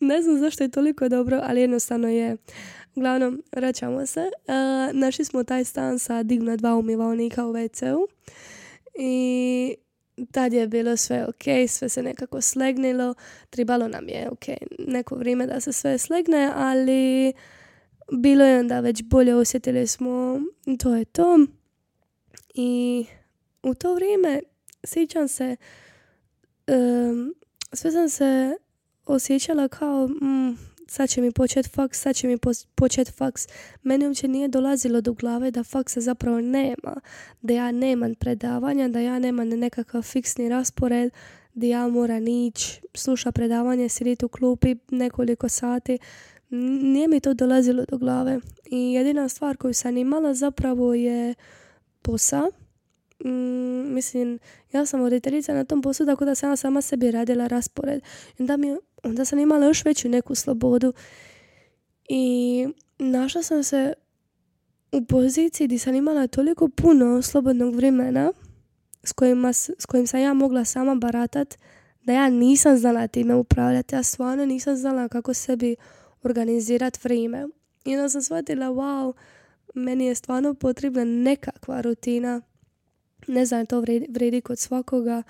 Ne 0.00 0.22
znam 0.22 0.38
zašto 0.38 0.64
je 0.64 0.70
toliko 0.70 1.08
dobro, 1.08 1.40
ali 1.44 1.60
jednostavno 1.60 2.08
je. 2.08 2.36
Uglavnom, 2.94 3.42
vraćamo 3.52 4.06
se. 4.06 4.20
Uh, 4.20 4.96
našli 4.96 5.24
smo 5.24 5.44
taj 5.44 5.64
stan 5.64 5.98
sa 5.98 6.22
digna 6.22 6.56
dva 6.56 6.74
umivalnika 6.74 7.46
u 7.46 7.52
WC-u. 7.52 8.08
I 8.98 9.76
tad 10.30 10.52
je 10.52 10.68
bilo 10.68 10.96
sve 10.96 11.26
ok, 11.28 11.68
sve 11.68 11.88
se 11.88 12.02
nekako 12.02 12.40
slegnilo. 12.40 13.14
Tribalo 13.50 13.88
nam 13.88 14.08
je 14.08 14.28
ok 14.30 14.44
neko 14.78 15.14
vrijeme 15.14 15.46
da 15.46 15.60
se 15.60 15.72
sve 15.72 15.98
slegne, 15.98 16.52
ali 16.54 17.32
bilo 18.12 18.44
je 18.44 18.60
onda 18.60 18.80
već 18.80 19.02
bolje 19.02 19.34
osjetili 19.34 19.86
smo 19.86 20.40
to 20.78 20.96
je 20.96 21.04
to. 21.04 21.46
I 22.54 23.06
u 23.62 23.74
to 23.74 23.94
vrijeme 23.94 24.40
sjećam 24.84 25.28
se 25.28 25.56
sve 27.72 27.90
sam 27.90 28.08
se 28.08 28.56
osjećala 29.06 29.68
kao 29.68 30.08
mm, 30.08 30.58
sad 30.90 31.08
će 31.08 31.20
mi 31.20 31.32
počet 31.32 31.74
faks, 31.74 32.00
sad 32.00 32.16
će 32.16 32.26
mi 32.26 32.38
počet 32.74 33.16
faks. 33.16 33.48
Meni 33.82 34.06
uopće 34.06 34.28
nije 34.28 34.48
dolazilo 34.48 35.00
do 35.00 35.12
glave 35.12 35.50
da 35.50 35.64
faksa 35.64 36.00
zapravo 36.00 36.40
nema, 36.40 37.00
da 37.42 37.54
ja 37.54 37.72
nemam 37.72 38.14
predavanja, 38.14 38.88
da 38.88 39.00
ja 39.00 39.18
nemam 39.18 39.48
nekakav 39.48 40.02
fiksni 40.02 40.48
raspored, 40.48 41.12
da 41.54 41.66
ja 41.66 41.88
moram 41.88 42.28
ići, 42.28 42.80
sluša 42.94 43.32
predavanje, 43.32 43.88
sjediti 43.88 44.24
u 44.24 44.28
klupi 44.28 44.76
nekoliko 44.90 45.48
sati. 45.48 45.98
Nije 46.82 47.08
mi 47.08 47.20
to 47.20 47.34
dolazilo 47.34 47.84
do 47.88 47.98
glave. 47.98 48.40
I 48.70 48.92
jedina 48.92 49.28
stvar 49.28 49.56
koju 49.56 49.74
sam 49.74 49.96
imala 49.96 50.34
zapravo 50.34 50.94
je 50.94 51.34
posao 52.02 52.50
mm, 53.24 53.49
mislim, 54.00 54.38
ja 54.72 54.86
sam 54.86 55.00
voditeljica 55.00 55.54
na 55.54 55.64
tom 55.64 55.82
poslu, 55.82 56.06
tako 56.06 56.24
da 56.24 56.34
sam 56.34 56.56
sama 56.56 56.80
sebi 56.80 57.10
radila 57.10 57.46
raspored. 57.46 58.02
Onda, 58.38 58.56
mi, 58.56 58.76
onda 59.02 59.24
sam 59.24 59.38
imala 59.38 59.66
još 59.66 59.84
veću 59.84 60.08
neku 60.08 60.34
slobodu. 60.34 60.92
I 62.08 62.66
našla 62.98 63.42
sam 63.42 63.64
se 63.64 63.92
u 64.92 65.04
poziciji 65.04 65.66
gdje 65.66 65.78
sam 65.78 65.94
imala 65.94 66.26
toliko 66.26 66.68
puno 66.68 67.22
slobodnog 67.22 67.74
vremena 67.74 68.32
s, 69.04 69.12
kojima, 69.12 69.52
s 69.52 69.86
kojim 69.88 70.06
sam 70.06 70.20
ja 70.20 70.34
mogla 70.34 70.64
sama 70.64 70.94
baratat, 70.94 71.58
da 72.02 72.12
ja 72.12 72.30
nisam 72.30 72.76
znala 72.76 73.06
time 73.06 73.34
upravljati. 73.34 73.94
Ja 73.94 74.02
stvarno 74.02 74.44
nisam 74.44 74.76
znala 74.76 75.08
kako 75.08 75.34
sebi 75.34 75.76
organizirati 76.22 77.00
vrijeme. 77.02 77.48
I 77.84 77.96
onda 77.96 78.08
sam 78.08 78.22
shvatila, 78.22 78.66
wow, 78.66 79.12
meni 79.74 80.06
je 80.06 80.14
stvarno 80.14 80.54
potrebna 80.54 81.04
nekakva 81.04 81.80
rutina 81.80 82.40
ne 83.26 83.46
znam, 83.46 83.66
to 83.66 83.80
vredi, 84.08 84.40
kod 84.40 84.58
svakoga, 84.58 85.22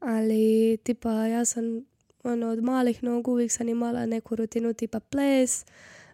ali 0.00 0.76
tipa 0.82 1.10
ja 1.10 1.44
sam 1.44 1.84
ono, 2.24 2.48
od 2.48 2.62
malih 2.62 3.02
nogu 3.02 3.32
uvijek 3.32 3.52
sam 3.52 3.68
imala 3.68 4.06
neku 4.06 4.36
rutinu 4.36 4.72
tipa 4.72 5.00
ples, 5.00 5.64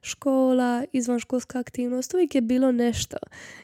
škola, 0.03 0.85
izvanškolska 0.93 1.59
aktivnost, 1.59 2.14
uvijek 2.14 2.35
je 2.35 2.41
bilo 2.41 2.73
nešto. 2.73 3.17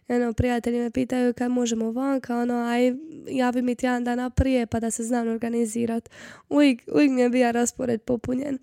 Ono, 0.09 0.33
prijatelji 0.33 0.79
me 0.79 0.91
pitaju 0.91 1.35
kad 1.35 1.50
možemo 1.50 1.93
vanka, 1.93 2.37
ono, 2.37 2.55
aj 2.55 2.95
javi 3.29 3.62
mi 3.62 3.75
tjedan 3.75 4.05
dana 4.05 4.31
prije 4.31 4.67
pa 4.67 4.81
da 4.81 4.91
se 4.91 5.05
znam 5.05 5.29
organizirat. 5.29 6.11
Uvijek, 6.49 6.83
uvijek 6.95 7.11
mi 7.11 7.21
je 7.21 7.31
bio 7.31 7.53
raspored 7.53 8.03
popunjen. 8.03 8.59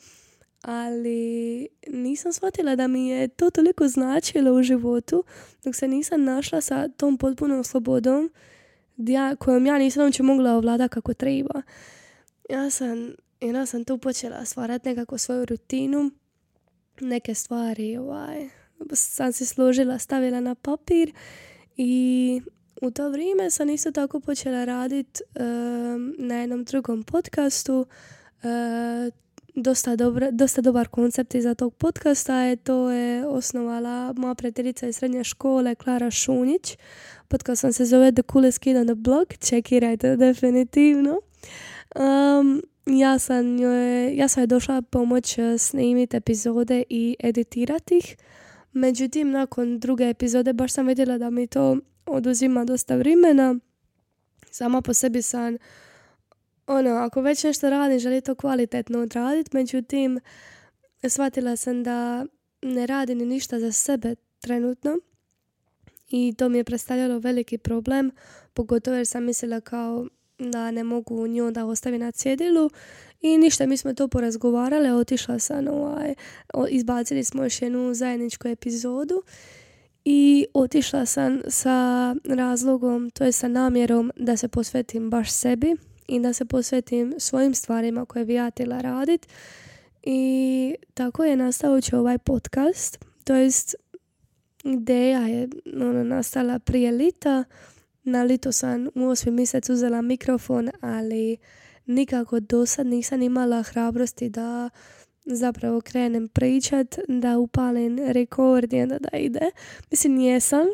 Ali 0.61 1.67
nisam 1.87 2.33
shvatila 2.33 2.75
da 2.75 2.87
mi 2.87 3.07
je 3.07 3.27
to 3.27 3.49
toliko 3.49 3.87
značilo 3.87 4.53
u 4.53 4.63
životu 4.63 5.23
dok 5.63 5.75
se 5.75 5.87
nisam 5.87 6.23
našla 6.23 6.61
sa 6.61 6.87
tom 6.87 7.17
potpunom 7.17 7.63
slobodom 7.63 8.31
ja, 8.97 9.35
kojom 9.35 9.65
ja 9.65 9.77
nisam 9.77 10.03
uopće 10.03 10.23
mogla 10.23 10.53
ovlada 10.53 10.87
kako 10.87 11.13
treba. 11.13 11.61
Ja 12.49 12.69
sam, 12.69 13.13
ja 13.41 13.65
sam 13.65 13.85
tu 13.85 13.97
počela 13.97 14.45
stvarati 14.45 14.89
nekako 14.89 15.17
svoju 15.17 15.45
rutinu, 15.45 16.11
neke 17.01 17.33
stvari 17.33 17.97
ovaj, 17.97 18.49
sam 18.93 19.33
se 19.33 19.45
složila, 19.45 19.99
stavila 19.99 20.39
na 20.39 20.55
papir 20.55 21.13
i 21.77 22.41
u 22.81 22.91
to 22.91 23.09
vrijeme 23.09 23.51
sam 23.51 23.69
isto 23.69 23.91
tako 23.91 24.19
počela 24.19 24.65
raditi 24.65 25.21
na 26.17 26.35
jednom 26.35 26.63
drugom 26.63 27.03
podcastu. 27.03 27.85
Dosta, 29.61 29.95
dobra, 29.95 30.31
dosta 30.31 30.61
dobar 30.61 30.87
koncept 30.87 31.35
iza 31.35 31.55
tog 31.55 31.73
podcasta 31.73 32.35
je 32.35 32.55
to 32.55 32.89
je 32.89 33.27
osnovala 33.27 34.13
moja 34.17 34.35
prijateljica 34.35 34.87
iz 34.87 34.95
srednje 34.95 35.23
škole 35.23 35.75
Klara 35.75 36.11
Šunjić. 36.11 36.77
Podcast 37.27 37.61
sam 37.61 37.73
se 37.73 37.85
zove 37.85 38.11
The 38.11 38.21
Coolest 38.31 38.59
Kid 38.59 38.77
on 38.77 38.85
the 38.85 38.95
Block. 38.95 39.37
Čekirajte 39.37 40.15
definitivno. 40.15 41.19
Um, 41.95 42.61
ja 42.85 43.19
sam 43.19 43.57
joj, 43.57 44.15
ja 44.15 44.27
sam 44.27 44.43
je 44.43 44.47
došla 44.47 44.81
pomoć 44.81 45.37
eh, 45.37 45.57
snimiti 45.57 46.17
epizode 46.17 46.83
i 46.89 47.15
editirati 47.19 47.97
ih. 47.97 48.17
Međutim, 48.73 49.31
nakon 49.31 49.79
druge 49.79 50.09
epizode 50.09 50.53
baš 50.53 50.73
sam 50.73 50.87
vidjela 50.87 51.17
da 51.17 51.29
mi 51.29 51.47
to 51.47 51.77
oduzima 52.05 52.65
dosta 52.65 52.95
vremena. 52.95 53.55
Sama 54.51 54.81
po 54.81 54.93
sebi 54.93 55.21
sam 55.21 55.57
ono, 56.67 56.89
ako 56.89 57.21
već 57.21 57.43
nešto 57.43 57.69
radim, 57.69 57.99
želim 57.99 58.21
to 58.21 58.35
kvalitetno 58.35 58.99
odraditi. 58.99 59.57
Međutim, 59.57 60.19
shvatila 61.09 61.55
sam 61.55 61.83
da 61.83 62.25
ne 62.61 62.85
radim 62.85 63.17
ništa 63.17 63.59
za 63.59 63.71
sebe 63.71 64.15
trenutno 64.39 64.99
i 66.09 66.33
to 66.37 66.49
mi 66.49 66.57
je 66.57 66.63
predstavljalo 66.63 67.19
veliki 67.19 67.57
problem, 67.57 68.11
pogotovo 68.53 68.97
jer 68.97 69.07
sam 69.07 69.23
mislila 69.23 69.61
kao 69.61 70.07
da 70.39 70.71
ne 70.71 70.83
mogu 70.83 71.27
nju 71.27 71.51
da 71.51 71.65
ostavi 71.65 71.97
na 71.97 72.11
cjedilu 72.11 72.69
i 73.21 73.37
ništa, 73.37 73.65
mi 73.65 73.77
smo 73.77 73.93
to 73.93 74.07
porazgovarali, 74.07 74.89
otišla 74.89 75.39
sam, 75.39 75.67
ovaj, 75.67 76.13
izbacili 76.69 77.23
smo 77.23 77.43
još 77.43 77.61
jednu 77.61 77.93
zajedničku 77.93 78.47
epizodu 78.47 79.23
i 80.05 80.45
otišla 80.53 81.05
sam 81.05 81.41
sa 81.47 82.15
razlogom, 82.23 83.09
to 83.09 83.23
je 83.23 83.31
sa 83.31 83.47
namjerom 83.47 84.11
da 84.15 84.37
se 84.37 84.47
posvetim 84.47 85.09
baš 85.09 85.31
sebi 85.31 85.75
i 86.07 86.19
da 86.19 86.33
se 86.33 86.45
posvetim 86.45 87.13
svojim 87.17 87.53
stvarima 87.53 88.05
koje 88.05 88.25
bi 88.25 88.33
ja 88.33 88.49
htjela 88.49 88.81
radit 88.81 89.27
i 90.03 90.75
tako 90.93 91.23
je 91.23 91.35
nastao 91.35 91.79
ovaj 91.93 92.17
podcast, 92.17 93.05
to 93.23 93.35
jest 93.35 93.75
ideja 94.63 95.19
je 95.19 95.49
ono, 95.81 96.03
nastala 96.03 96.59
prije 96.59 96.91
lita. 96.91 97.43
Na 98.03 98.23
lito 98.23 98.51
sam 98.51 98.87
u 98.95 99.07
osmi 99.07 99.31
mjesec 99.31 99.69
uzela 99.69 100.01
mikrofon, 100.01 100.69
ali 100.81 101.37
nikako 101.85 102.39
do 102.39 102.65
sad 102.65 102.87
nisam 102.87 103.21
imala 103.21 103.63
hrabrosti 103.63 104.29
da 104.29 104.69
zapravo 105.25 105.81
krenem 105.81 106.27
pričat, 106.27 106.95
da 107.07 107.37
upalim 107.37 107.99
rekord 108.07 108.73
i 108.73 108.81
onda 108.81 108.97
da 108.99 109.17
ide. 109.17 109.51
Mislim, 109.91 110.17
jesam. 110.17 110.65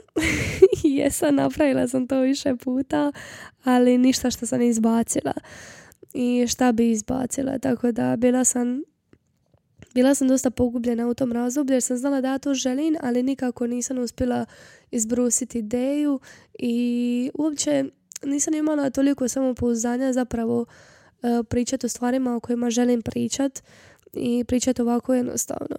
jesam, 0.98 1.36
napravila 1.36 1.88
sam 1.88 2.08
to 2.08 2.20
više 2.20 2.56
puta, 2.56 3.12
ali 3.63 3.98
ništa 3.98 4.32
što 4.32 4.46
sam 4.46 4.62
izbacila. 4.62 5.34
I 6.13 6.48
šta 6.48 6.72
bi 6.72 6.91
izbacila, 6.91 7.60
tako 7.60 7.91
da 7.91 8.15
bila 8.15 8.43
sam 8.43 8.84
bila 9.93 10.15
sam 10.15 10.27
dosta 10.27 10.50
pogubljena 10.50 11.08
u 11.08 11.13
tom 11.13 11.32
razdoblju 11.32 11.74
jer 11.74 11.82
sam 11.84 11.98
znala 11.98 12.22
da 12.22 12.27
ja 12.32 12.38
to 12.38 12.53
želim, 12.53 12.96
ali 13.01 13.24
nikako 13.24 13.67
nisam 13.67 13.98
uspjela 13.98 14.46
izbrusiti 14.91 15.60
ideju 15.60 16.20
i 16.60 17.32
uopće 17.34 17.86
nisam 18.24 18.53
imala 18.53 18.89
toliko 18.89 19.27
samopouzdanja 19.27 20.13
zapravo 20.13 20.65
pričati 21.50 21.86
o 21.86 21.89
stvarima 21.89 22.36
o 22.36 22.39
kojima 22.39 22.70
želim 22.70 23.01
pričati 23.01 23.62
i 24.13 24.43
pričati 24.48 24.82
ovako 24.82 25.13
jednostavno, 25.13 25.75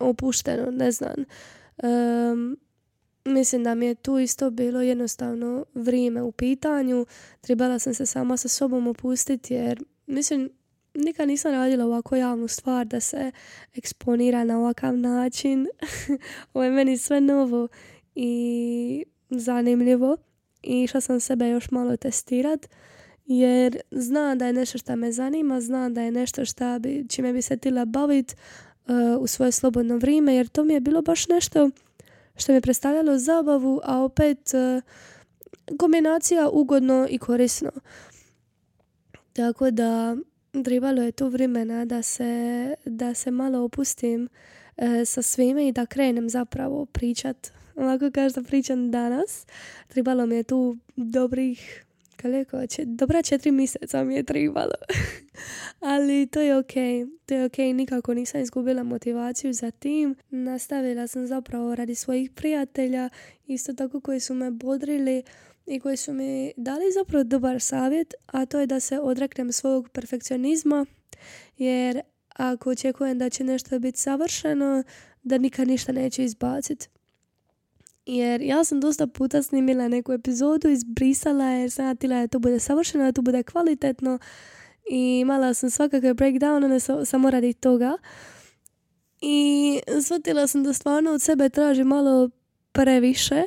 opušteno, 0.00 0.70
ne 0.70 0.90
znam. 0.92 1.24
Mislim 3.24 3.64
da 3.64 3.74
mi 3.74 3.86
je 3.86 3.94
tu 3.94 4.18
isto 4.18 4.50
bilo 4.50 4.82
jednostavno 4.82 5.64
vrijeme 5.74 6.22
u 6.22 6.32
pitanju. 6.32 7.06
Trebala 7.40 7.78
sam 7.78 7.94
se 7.94 8.06
sama 8.06 8.36
sa 8.36 8.48
sobom 8.48 8.86
opustiti 8.86 9.54
jer 9.54 9.84
mislim 10.06 10.50
nikad 10.94 11.28
nisam 11.28 11.52
radila 11.52 11.84
ovako 11.84 12.16
javnu 12.16 12.48
stvar 12.48 12.86
da 12.86 13.00
se 13.00 13.32
eksponira 13.74 14.44
na 14.44 14.58
ovakav 14.58 14.96
način. 14.96 15.66
Ovo 16.54 16.64
je 16.64 16.70
meni 16.70 16.98
sve 16.98 17.20
novo 17.20 17.68
i 18.14 19.04
zanimljivo 19.30 20.16
i 20.62 20.82
išla 20.82 21.00
sam 21.00 21.20
sebe 21.20 21.48
još 21.48 21.70
malo 21.70 21.96
testirat 21.96 22.66
jer 23.26 23.80
znam 23.90 24.38
da 24.38 24.46
je 24.46 24.52
nešto 24.52 24.78
što 24.78 24.96
me 24.96 25.12
zanima, 25.12 25.60
znam 25.60 25.94
da 25.94 26.02
je 26.02 26.10
nešto 26.10 26.44
šta 26.44 26.78
bi, 26.78 27.06
čime 27.08 27.32
bi 27.32 27.42
se 27.42 27.56
htjela 27.56 27.84
baviti 27.84 28.34
uh, 28.86 28.94
u 29.20 29.26
svoje 29.26 29.52
slobodno 29.52 29.96
vrijeme 29.96 30.34
jer 30.34 30.48
to 30.48 30.64
mi 30.64 30.74
je 30.74 30.80
bilo 30.80 31.02
baš 31.02 31.28
nešto 31.28 31.70
što 32.40 32.52
mi 32.52 32.56
je 32.56 32.60
predstavljalo 32.60 33.18
zabavu, 33.18 33.80
a 33.84 33.98
opet 33.98 34.50
uh, 34.54 34.82
kombinacija 35.78 36.48
ugodno 36.48 37.06
i 37.10 37.18
korisno. 37.18 37.70
Tako 39.32 39.70
da 39.70 40.16
trebalo 40.64 41.02
je 41.02 41.12
tu 41.12 41.28
vremena 41.28 41.84
da 41.84 42.02
se, 42.02 42.74
da 42.84 43.14
se 43.14 43.30
malo 43.30 43.64
opustim 43.64 44.28
e, 44.76 45.04
sa 45.04 45.22
svime 45.22 45.68
i 45.68 45.72
da 45.72 45.86
krenem 45.86 46.28
zapravo 46.30 46.86
pričat. 46.86 47.50
Ovako 47.76 48.10
kao 48.10 48.30
što 48.30 48.42
pričam 48.42 48.90
danas, 48.90 49.46
trebalo 49.88 50.26
mi 50.26 50.36
je 50.36 50.42
tu 50.42 50.76
dobrih 50.96 51.84
koliko, 52.22 52.66
će, 52.66 52.84
dobra 52.84 53.22
četiri 53.22 53.50
mjeseca 53.50 54.04
mi 54.04 54.14
je 54.14 54.22
trebalo. 54.22 54.74
Ali 55.80 56.26
to 56.26 56.40
je 56.40 56.58
ok, 56.58 56.72
to 57.26 57.34
je 57.34 57.44
ok, 57.44 57.58
nikako 57.58 58.14
nisam 58.14 58.40
izgubila 58.40 58.82
motivaciju 58.82 59.52
za 59.52 59.70
tim. 59.70 60.14
Nastavila 60.30 61.06
sam 61.06 61.26
zapravo 61.26 61.74
radi 61.74 61.94
svojih 61.94 62.30
prijatelja, 62.30 63.08
isto 63.46 63.72
tako 63.72 64.00
koji 64.00 64.20
su 64.20 64.34
me 64.34 64.50
bodrili 64.50 65.22
i 65.66 65.80
koji 65.80 65.96
su 65.96 66.12
mi 66.12 66.52
dali 66.56 66.92
zapravo 66.94 67.24
dobar 67.24 67.60
savjet, 67.60 68.14
a 68.26 68.46
to 68.46 68.60
je 68.60 68.66
da 68.66 68.80
se 68.80 68.98
odreknem 68.98 69.52
svog 69.52 69.88
perfekcionizma, 69.88 70.86
jer 71.58 72.00
ako 72.28 72.70
očekujem 72.70 73.18
da 73.18 73.30
će 73.30 73.44
nešto 73.44 73.78
biti 73.78 73.98
savršeno, 73.98 74.82
da 75.22 75.38
nikad 75.38 75.68
ništa 75.68 75.92
neće 75.92 76.24
izbaciti. 76.24 76.88
Jer 78.06 78.42
ja 78.42 78.64
sam 78.64 78.80
dosta 78.80 79.06
puta 79.06 79.42
snimila 79.42 79.88
neku 79.88 80.12
epizodu, 80.12 80.68
izbrisala 80.68 81.44
jer 81.44 81.70
sam 81.70 81.96
htjela 81.96 82.20
da 82.20 82.26
to 82.26 82.38
bude 82.38 82.58
savršeno, 82.58 83.04
da 83.04 83.12
to 83.12 83.22
bude 83.22 83.42
kvalitetno 83.42 84.18
i 84.90 85.18
imala 85.20 85.54
sam 85.54 85.70
svakakve 85.70 86.14
breakdown, 86.14 86.68
ne 86.68 87.06
samo 87.06 87.30
radi 87.30 87.52
toga. 87.52 87.96
I 89.20 89.80
shvatila 90.02 90.46
sam 90.46 90.64
da 90.64 90.72
stvarno 90.72 91.10
od 91.10 91.22
sebe 91.22 91.48
traži 91.48 91.84
malo 91.84 92.30
previše 92.72 93.42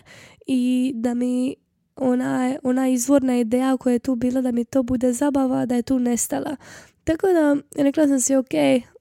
i 0.47 0.91
da 0.95 1.13
mi 1.13 1.55
ona, 1.95 2.55
ona 2.63 2.89
izvorna 2.89 3.37
ideja 3.37 3.77
koja 3.77 3.93
je 3.93 3.99
tu 3.99 4.15
bila 4.15 4.41
da 4.41 4.51
mi 4.51 4.65
to 4.65 4.83
bude 4.83 5.13
zabava, 5.13 5.65
da 5.65 5.75
je 5.75 5.81
tu 5.81 5.99
nestala. 5.99 6.55
Tako 7.03 7.27
da 7.27 7.55
rekla 7.83 8.07
sam 8.07 8.19
si 8.19 8.35
ok, 8.35 8.53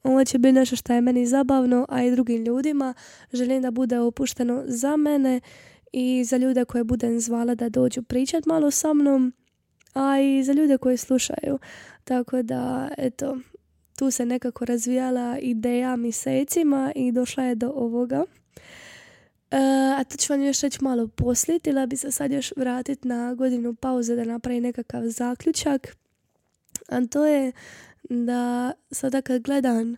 ovo 0.02 0.25
će 0.25 0.38
biti 0.38 0.52
nešto 0.52 0.76
što 0.76 0.92
je 0.92 1.00
meni 1.00 1.26
zabavno, 1.26 1.87
a 1.88 2.04
i 2.04 2.11
drugim 2.11 2.44
ljudima. 2.44 2.94
Želim 3.32 3.62
da 3.62 3.71
bude 3.71 3.99
opušteno 3.99 4.62
za 4.66 4.97
mene 4.97 5.40
i 5.92 6.25
za 6.25 6.37
ljude 6.37 6.64
koje 6.64 6.85
budem 6.85 7.21
zvala 7.21 7.54
da 7.54 7.68
dođu 7.68 8.02
pričat 8.02 8.47
malo 8.47 8.71
sa 8.71 8.92
mnom, 8.92 9.32
a 9.94 10.21
i 10.21 10.44
za 10.44 10.52
ljude 10.52 10.78
koje 10.78 10.97
slušaju. 10.97 11.59
Tako 12.04 12.42
da, 12.42 12.88
eto, 12.99 13.38
tu 13.97 14.11
se 14.11 14.26
nekako 14.26 14.64
razvijala 14.64 15.38
ideja 15.38 15.97
mjesecima 15.97 16.92
i 16.94 17.12
došla 17.12 17.44
je 17.44 17.54
do 17.54 17.73
ovoga. 17.75 18.25
E, 19.50 19.56
a 19.99 20.04
to 20.04 20.17
ću 20.17 20.32
vam 20.32 20.43
još 20.43 20.60
reći 20.60 20.78
malo 20.80 21.08
poslije, 21.08 21.60
bi 21.88 21.97
se 21.97 22.12
sad 22.12 22.32
još 22.32 22.52
vratiti 22.56 23.08
na 23.08 23.34
godinu 23.34 23.75
pauze 23.75 24.17
da 24.17 24.25
napravim 24.25 24.62
nekakav 24.62 25.02
zaključak. 25.06 26.01
A 26.88 27.06
to 27.10 27.26
je 27.26 27.52
da 28.10 28.73
sada 28.90 29.23
kad 29.23 29.42
gledam 29.42 29.97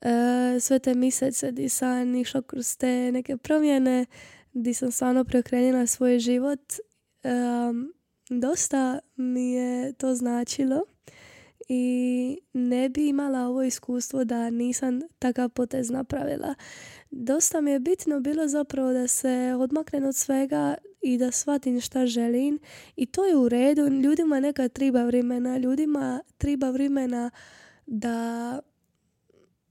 e, 0.00 0.60
sve 0.60 0.78
te 0.78 0.94
mjesece 0.94 1.52
di 1.52 1.68
sam 1.68 2.14
išla 2.14 2.42
kroz 2.42 2.76
te 2.76 3.12
neke 3.12 3.36
promjene, 3.36 4.06
di 4.52 4.74
sam 4.74 4.92
stvarno 4.92 5.24
preokrenila 5.24 5.86
svoj 5.86 6.18
život, 6.18 6.60
dosta 8.30 8.98
mi 9.16 9.52
je 9.52 9.92
to 9.92 10.14
značilo 10.14 10.82
i 11.68 12.38
ne 12.52 12.88
bi 12.88 13.08
imala 13.08 13.48
ovo 13.48 13.62
iskustvo 13.62 14.24
da 14.24 14.50
nisam 14.50 15.00
takav 15.18 15.48
potez 15.48 15.90
napravila. 15.90 16.54
Dosta 17.10 17.60
mi 17.60 17.70
je 17.70 17.80
bitno 17.80 18.20
bilo 18.20 18.48
zapravo 18.48 18.92
da 18.92 19.06
se 19.08 19.56
odmaknem 19.58 20.04
od 20.04 20.16
svega 20.16 20.74
i 21.02 21.18
da 21.18 21.30
shvatim 21.30 21.80
šta 21.80 22.06
želim 22.06 22.58
i 22.96 23.06
to 23.06 23.24
je 23.24 23.36
u 23.36 23.48
redu. 23.48 23.88
Ljudima 23.88 24.40
nekad 24.40 24.72
treba 24.72 25.04
vremena, 25.04 25.58
ljudima 25.58 26.22
treba 26.38 26.70
vremena 26.70 27.30
da 27.86 28.60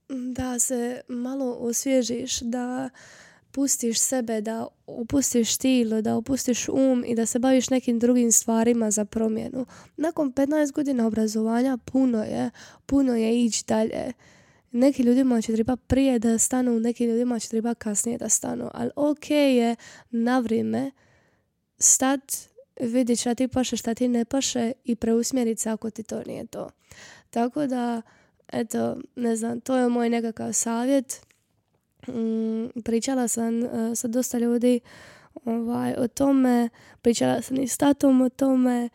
da 0.08 0.58
se 0.58 1.00
malo 1.08 1.56
osvježiš, 1.60 2.40
da 2.40 2.90
pustiš 3.52 4.00
sebe, 4.00 4.40
da 4.40 4.66
opustiš 4.86 5.56
tilo, 5.56 6.02
da 6.02 6.16
opustiš 6.16 6.68
um 6.68 7.04
i 7.06 7.14
da 7.14 7.26
se 7.26 7.38
baviš 7.38 7.70
nekim 7.70 7.98
drugim 7.98 8.32
stvarima 8.32 8.90
za 8.90 9.04
promjenu. 9.04 9.66
Nakon 9.96 10.32
15 10.32 10.72
godina 10.72 11.06
obrazovanja 11.06 11.76
puno 11.76 12.24
je, 12.24 12.50
puno 12.86 13.16
je 13.16 13.44
ići 13.44 13.64
dalje. 13.68 14.12
Neki 14.72 15.02
ljudima 15.02 15.42
će 15.42 15.52
treba 15.52 15.76
prije 15.76 16.18
da 16.18 16.38
stanu, 16.38 16.80
neki 16.80 17.04
ljudima 17.04 17.38
će 17.38 17.48
treba 17.48 17.74
kasnije 17.74 18.18
da 18.18 18.28
stanu, 18.28 18.70
ali 18.74 18.90
ok 18.96 19.30
je 19.30 19.76
na 20.10 20.38
vrijeme 20.38 20.90
stat, 21.82 22.20
vidjeti 22.80 23.20
šta 23.20 23.34
ti 23.34 23.48
paše, 23.48 23.76
šta 23.76 23.94
ti 23.94 24.08
ne 24.08 24.24
paše 24.24 24.72
i 24.84 24.96
preusmjeriti 24.96 25.60
se 25.60 25.70
ako 25.70 25.90
ti 25.90 26.02
to 26.02 26.22
nije 26.26 26.46
to. 26.46 26.70
Tako 27.30 27.66
da, 27.66 28.02
eto, 28.48 28.96
ne 29.16 29.36
znam, 29.36 29.60
to 29.60 29.76
je 29.76 29.88
moj 29.88 30.10
nekakav 30.10 30.52
savjet 30.52 31.26
Mm, 32.08 32.82
pričala 32.84 33.28
sam 33.28 33.62
uh, 33.62 33.68
sa 33.94 34.08
dosta 34.08 34.38
ljudi 34.38 34.80
ovaj, 35.44 35.94
o 35.98 36.08
tome, 36.08 36.68
pričala 37.02 37.42
sam 37.42 37.56
i 37.56 37.68
s 37.68 37.76
tatom 37.76 38.20
o 38.20 38.28
tome 38.28 38.88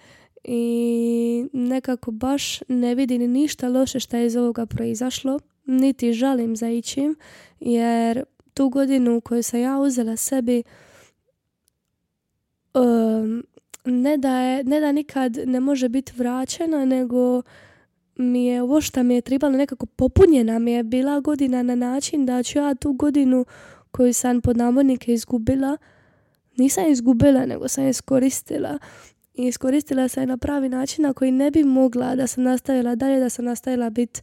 i 0.44 1.46
nekako 1.54 2.12
baš 2.12 2.60
ne 2.68 2.96
vidim 2.96 3.32
ništa 3.32 3.68
loše 3.68 4.00
što 4.00 4.18
je 4.18 4.26
iz 4.26 4.36
ovoga 4.36 4.66
proizašlo, 4.66 5.40
niti 5.66 6.14
žalim 6.14 6.56
za 6.56 6.70
ićim, 6.70 7.16
jer 7.60 8.24
tu 8.54 8.70
godinu 8.70 9.22
koju 9.22 9.44
sam 9.44 9.60
ja 9.60 9.78
uzela 9.78 10.16
sebi 10.16 10.64
um, 12.80 13.44
ne, 13.86 14.18
da 14.18 14.40
je, 14.40 14.64
ne 14.64 14.80
da 14.80 14.92
nikad 14.92 15.38
ne 15.46 15.60
može 15.60 15.90
biti 15.90 16.14
vraćena, 16.16 16.86
nego 16.86 17.42
mi 18.16 18.46
je 18.46 18.62
ovo 18.62 18.82
što 18.82 19.04
mi 19.04 19.16
je 19.16 19.22
trebalo 19.22 19.58
nekako 19.58 19.86
popunjena 19.86 20.60
mi 20.60 20.72
je 20.72 20.84
bila 20.84 21.20
godina 21.20 21.64
na 21.64 21.76
način 21.76 22.26
da 22.26 22.44
ću 22.44 22.60
ja 22.60 22.76
tu 22.76 22.94
godinu 22.94 23.46
koju 23.92 24.14
sam 24.14 24.42
pod 24.42 24.58
navodnike 24.58 25.14
izgubila, 25.14 25.78
nisam 26.58 26.92
izgubila, 26.92 27.46
nego 27.46 27.68
sam 27.68 27.88
iskoristila. 27.88 28.80
I 29.34 29.48
iskoristila 29.48 30.08
sam 30.08 30.24
je 30.24 30.28
na 30.28 30.38
pravi 30.38 30.70
način 30.70 31.04
na 31.04 31.14
koji 31.14 31.32
ne 31.32 31.52
bi 31.52 31.64
mogla 31.64 32.16
da 32.16 32.28
sam 32.28 32.44
nastavila 32.44 32.96
dalje, 32.96 33.20
da 33.20 33.30
sam 33.30 33.46
nastavila 33.46 33.90
biti 33.90 34.22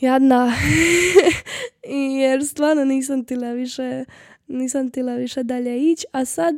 jadna. 0.00 0.52
Jer 2.20 2.46
stvarno 2.46 2.84
nisam 2.84 3.24
tila 3.24 3.52
više, 3.52 4.04
nisam 4.48 4.90
tila 4.90 5.14
više 5.14 5.42
dalje 5.42 5.92
ići, 5.92 6.06
a 6.12 6.24
sad 6.24 6.54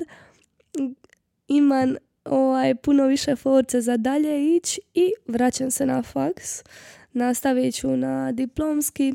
imam 1.49 1.97
ovaj, 2.25 2.75
puno 2.75 3.07
više 3.07 3.37
force 3.37 3.81
za 3.81 3.97
dalje 3.97 4.57
ići 4.57 4.81
i 4.95 5.13
vraćam 5.27 5.71
se 5.71 5.87
na 5.87 6.03
faks. 6.03 6.63
Nastavit 7.13 7.75
ću 7.75 7.97
na 7.97 8.33
diplomski, 8.33 9.15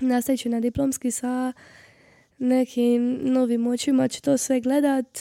nastavit 0.00 0.40
ću 0.40 0.48
na 0.48 0.60
diplomski 0.60 1.10
sa 1.10 1.52
nekim 2.38 3.18
novim 3.22 3.66
očima 3.66 4.08
ću 4.08 4.22
to 4.22 4.38
sve 4.38 4.60
gledat 4.60 5.20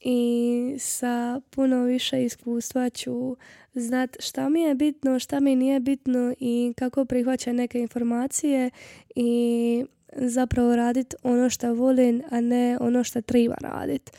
i 0.00 0.76
sa 0.78 1.40
puno 1.50 1.82
više 1.84 2.24
iskustva 2.24 2.90
ću 2.90 3.36
znat 3.74 4.16
šta 4.20 4.48
mi 4.48 4.60
je 4.60 4.74
bitno, 4.74 5.18
šta 5.18 5.40
mi 5.40 5.56
nije 5.56 5.80
bitno 5.80 6.34
i 6.40 6.72
kako 6.76 7.04
prihvaćam 7.04 7.56
neke 7.56 7.78
informacije 7.78 8.70
i 9.14 9.84
zapravo 10.12 10.76
radit 10.76 11.14
ono 11.22 11.50
što 11.50 11.74
volim, 11.74 12.22
a 12.30 12.40
ne 12.40 12.78
ono 12.80 13.04
što 13.04 13.20
treba 13.20 13.54
radit. 13.60 14.10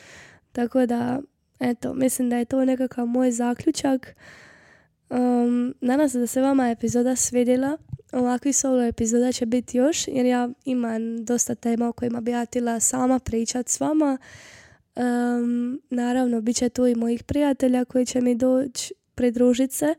Tako 0.58 0.86
da 0.86 1.22
Eto, 1.60 1.94
mislim 1.94 2.30
da 2.30 2.38
je 2.38 2.46
to 2.46 2.66
nekakav 2.66 3.06
moj 3.06 3.32
zaključak. 3.32 4.16
Um, 5.10 5.76
nadam 5.82 6.10
se 6.10 6.20
da 6.20 6.28
se 6.28 6.42
vama 6.42 6.70
epizoda 6.70 7.16
svidjela. 7.16 7.78
Ovakvi 8.12 8.54
solo 8.54 8.84
epizoda 8.84 9.32
će 9.32 9.46
biti 9.46 9.78
još 9.78 10.08
jer 10.08 10.26
ja 10.26 10.50
imam 10.66 11.26
dosta 11.26 11.56
tema 11.56 11.90
o 11.90 11.92
kojima 11.92 12.22
bi 12.22 12.32
ja 12.32 12.46
htjela 12.46 12.80
sama 12.80 13.20
pričat 13.20 13.70
s 13.70 13.80
vama. 13.80 14.18
Um, 14.96 15.82
naravno, 15.90 16.42
bit 16.42 16.56
će 16.56 16.70
tu 16.70 16.88
i 16.88 16.96
mojih 16.96 17.24
prijatelja 17.24 17.86
koji 17.86 18.06
će 18.06 18.22
mi 18.22 18.36
doći 18.36 18.94
pridružiti 19.16 19.76
se. 19.76 19.96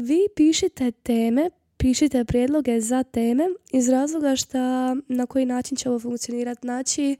vi 0.00 0.18
pišite 0.36 0.90
teme, 0.90 1.50
pišite 1.76 2.24
prijedloge 2.24 2.80
za 2.80 3.02
teme 3.02 3.44
iz 3.72 3.88
razloga 3.88 4.36
što 4.36 4.58
na 5.08 5.26
koji 5.28 5.44
način 5.44 5.76
će 5.76 5.88
ovo 5.88 5.98
funkcionirati. 5.98 6.60
Znači, 6.62 7.16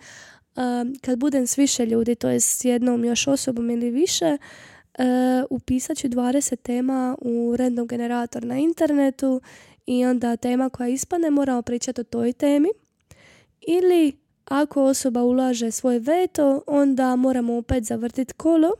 kad 1.00 1.18
budem 1.18 1.46
s 1.46 1.58
više 1.58 1.86
ljudi, 1.86 2.14
to 2.14 2.28
je 2.28 2.40
s 2.40 2.64
jednom 2.64 3.04
još 3.04 3.26
osobom 3.26 3.70
ili 3.70 3.90
više, 3.90 4.36
upisat 5.50 5.96
ću 5.96 6.08
20 6.08 6.56
tema 6.56 7.16
u 7.20 7.56
random 7.56 7.86
generator 7.86 8.44
na 8.44 8.58
internetu 8.58 9.40
i 9.86 10.04
onda 10.04 10.36
tema 10.36 10.68
koja 10.68 10.88
ispane 10.88 11.30
moramo 11.30 11.62
pričati 11.62 12.00
o 12.00 12.04
toj 12.04 12.32
temi. 12.32 12.68
Ili 13.68 14.12
ako 14.44 14.84
osoba 14.84 15.22
ulaže 15.22 15.70
svoj 15.70 15.98
veto, 15.98 16.62
onda 16.66 17.16
moramo 17.16 17.56
opet 17.56 17.84
zavrtiti 17.84 18.34
kolo 18.34 18.72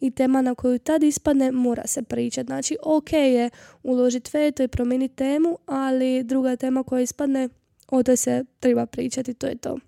i 0.00 0.10
tema 0.10 0.42
na 0.42 0.54
koju 0.54 0.78
tad 0.78 1.02
ispadne 1.02 1.52
mora 1.52 1.86
se 1.86 2.02
pričati. 2.02 2.46
Znači, 2.46 2.76
ok 2.82 3.12
je 3.12 3.50
uložiti 3.82 4.30
veto 4.32 4.62
i 4.62 4.68
promijeniti 4.68 5.16
temu, 5.16 5.58
ali 5.66 6.22
druga 6.22 6.56
tema 6.56 6.82
koja 6.82 7.00
ispadne, 7.00 7.48
o 7.88 8.02
toj 8.02 8.16
se 8.16 8.44
treba 8.60 8.86
pričati, 8.86 9.34
to 9.34 9.46
je 9.46 9.54
to. 9.54 9.78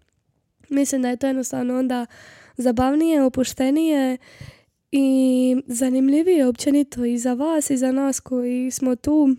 Mislim 0.70 1.02
da 1.02 1.08
je 1.08 1.16
to 1.16 1.26
jednostavno 1.26 1.78
onda 1.78 2.06
zabavnije, 2.56 3.22
opuštenije 3.22 4.18
i 4.92 5.56
zanimljivije 5.66 6.46
općenito 6.46 7.04
i 7.04 7.18
za 7.18 7.34
vas 7.34 7.70
i 7.70 7.76
za 7.76 7.92
nas 7.92 8.20
koji 8.20 8.70
smo 8.70 8.96
tu, 8.96 9.36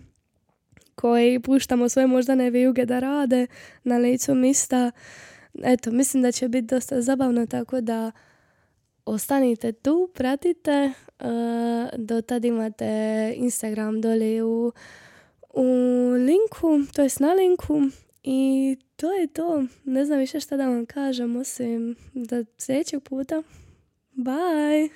koji 0.94 1.40
puštamo 1.40 1.88
svoje 1.88 2.06
moždane 2.06 2.50
vijuge 2.50 2.86
da 2.86 2.98
rade 2.98 3.46
na 3.84 3.98
licu 3.98 4.34
mista. 4.34 4.90
Eto, 5.62 5.90
mislim 5.90 6.22
da 6.22 6.32
će 6.32 6.48
biti 6.48 6.66
dosta 6.66 7.02
zabavno, 7.02 7.46
tako 7.46 7.80
da 7.80 8.10
ostanite 9.04 9.72
tu, 9.72 10.10
pratite. 10.14 10.92
Uh, 11.20 11.26
do 11.96 12.22
tad 12.22 12.44
imate 12.44 13.32
Instagram 13.36 14.00
dole 14.00 14.42
u, 14.42 14.72
u 15.54 15.64
linku, 16.10 16.92
to 16.94 17.02
jest 17.02 17.20
na 17.20 17.32
linku. 17.32 17.82
I 18.22 18.76
to 18.96 19.12
je 19.12 19.26
to. 19.26 19.64
Ne 19.84 20.04
znam 20.04 20.18
više 20.18 20.40
šta 20.40 20.56
da 20.56 20.68
vam 20.68 20.86
kažem, 20.86 21.36
osim 21.36 21.96
da 22.14 22.44
sljedećeg 22.58 23.02
puta. 23.02 23.42
Bye! 24.12 24.88